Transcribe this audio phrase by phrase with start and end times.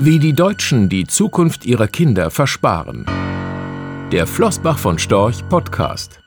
[0.00, 3.04] Wie die Deutschen die Zukunft ihrer Kinder versparen.
[4.12, 6.20] Der Flossbach von Storch Podcast.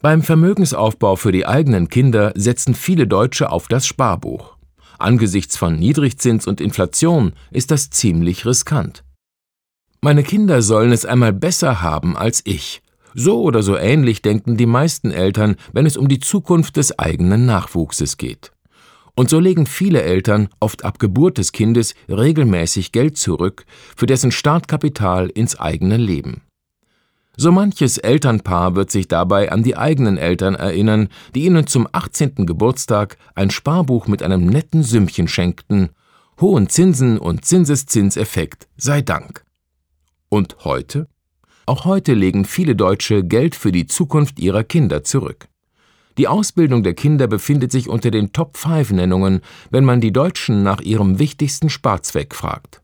[0.00, 4.56] Beim Vermögensaufbau für die eigenen Kinder setzen viele Deutsche auf das Sparbuch.
[5.00, 9.02] Angesichts von Niedrigzins und Inflation ist das ziemlich riskant.
[10.00, 12.82] Meine Kinder sollen es einmal besser haben als ich.
[13.14, 17.46] So oder so ähnlich denken die meisten Eltern, wenn es um die Zukunft des eigenen
[17.46, 18.52] Nachwuchses geht.
[19.14, 23.64] Und so legen viele Eltern, oft ab Geburt des Kindes, regelmäßig Geld zurück
[23.96, 26.42] für dessen Startkapital ins eigene Leben.
[27.36, 32.44] So manches Elternpaar wird sich dabei an die eigenen Eltern erinnern, die ihnen zum 18.
[32.44, 35.90] Geburtstag ein Sparbuch mit einem netten Sümmchen schenkten,
[36.40, 39.44] hohen Zinsen und Zinseszinseffekt sei Dank.
[40.28, 41.08] Und heute?
[41.66, 45.49] Auch heute legen viele Deutsche Geld für die Zukunft ihrer Kinder zurück.
[46.20, 51.18] Die Ausbildung der Kinder befindet sich unter den Top-5-Nennungen, wenn man die Deutschen nach ihrem
[51.18, 52.82] wichtigsten Sparzweck fragt.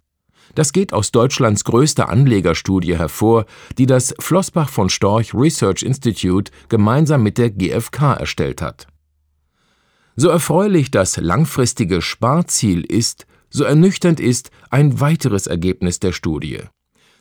[0.55, 3.45] Das geht aus Deutschlands größter Anlegerstudie hervor,
[3.77, 8.87] die das Flossbach von Storch Research Institute gemeinsam mit der GfK erstellt hat.
[10.17, 16.63] So erfreulich das langfristige Sparziel ist, so ernüchternd ist ein weiteres Ergebnis der Studie.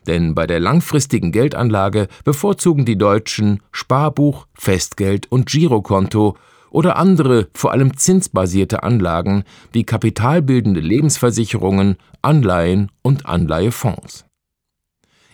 [0.07, 6.37] Denn bei der langfristigen Geldanlage bevorzugen die Deutschen Sparbuch, Festgeld und Girokonto
[6.69, 14.25] oder andere, vor allem zinsbasierte Anlagen wie kapitalbildende Lebensversicherungen, Anleihen und Anleihefonds.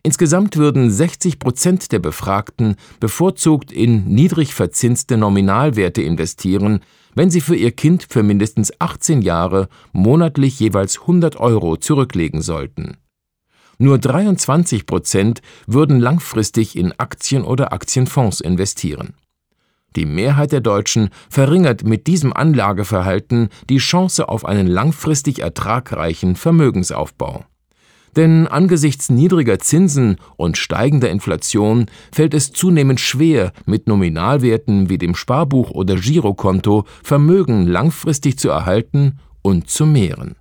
[0.04, 6.82] Insgesamt würden 60 Prozent der Befragten bevorzugt in niedrig verzinste Nominalwerte investieren,
[7.14, 12.98] wenn sie für ihr Kind für mindestens 18 Jahre monatlich jeweils 100 Euro zurücklegen sollten.
[13.78, 19.16] Nur 23 Prozent würden langfristig in Aktien oder Aktienfonds investieren.
[19.96, 27.46] Die Mehrheit der Deutschen verringert mit diesem Anlageverhalten die Chance auf einen langfristig ertragreichen Vermögensaufbau.
[28.16, 35.16] Denn angesichts niedriger Zinsen und steigender Inflation fällt es zunehmend schwer, mit Nominalwerten wie dem
[35.16, 40.36] Sparbuch oder Girokonto Vermögen langfristig zu erhalten und zu mehren.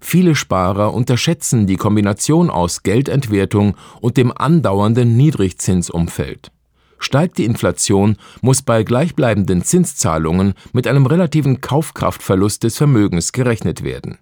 [0.00, 6.52] Viele Sparer unterschätzen die Kombination aus Geldentwertung und dem andauernden Niedrigzinsumfeld.
[6.98, 14.18] Steigt die Inflation, muss bei gleichbleibenden Zinszahlungen mit einem relativen Kaufkraftverlust des Vermögens gerechnet werden.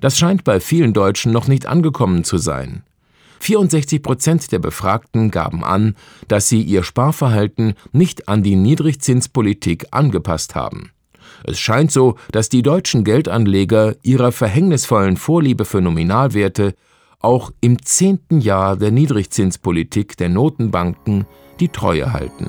[0.00, 2.84] Das scheint bei vielen Deutschen noch nicht angekommen zu sein.
[3.40, 5.96] 64 Prozent der Befragten gaben an,
[6.28, 10.90] dass sie ihr Sparverhalten nicht an die Niedrigzinspolitik angepasst haben.
[11.44, 16.74] Es scheint so, dass die deutschen Geldanleger ihrer verhängnisvollen Vorliebe für Nominalwerte
[17.20, 21.26] auch im zehnten Jahr der Niedrigzinspolitik der Notenbanken
[21.60, 22.48] die Treue halten.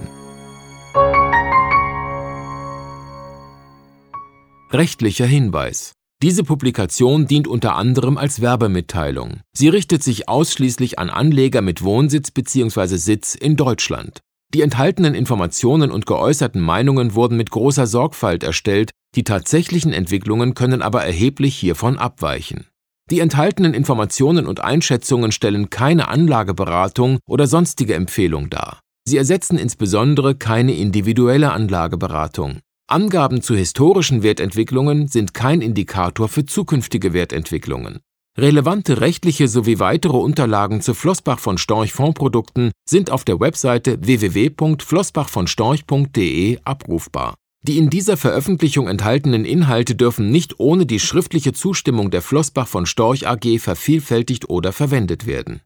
[4.72, 9.40] Rechtlicher Hinweis diese Publikation dient unter anderem als Werbemitteilung.
[9.54, 12.98] Sie richtet sich ausschließlich an Anleger mit Wohnsitz bzw.
[12.98, 14.20] Sitz in Deutschland.
[14.52, 20.82] Die enthaltenen Informationen und geäußerten Meinungen wurden mit großer Sorgfalt erstellt, die tatsächlichen Entwicklungen können
[20.82, 22.66] aber erheblich hiervon abweichen.
[23.12, 28.80] Die enthaltenen Informationen und Einschätzungen stellen keine Anlageberatung oder sonstige Empfehlung dar.
[29.08, 32.60] Sie ersetzen insbesondere keine individuelle Anlageberatung.
[32.88, 38.00] Angaben zu historischen Wertentwicklungen sind kein Indikator für zukünftige Wertentwicklungen.
[38.42, 46.60] Relevante rechtliche sowie weitere Unterlagen zu Flossbach von Storch Fondsprodukten sind auf der Webseite www.flossbachvonstorch.de
[46.64, 47.36] abrufbar.
[47.62, 52.86] Die in dieser Veröffentlichung enthaltenen Inhalte dürfen nicht ohne die schriftliche Zustimmung der Flossbach von
[52.86, 55.62] Storch AG vervielfältigt oder verwendet werden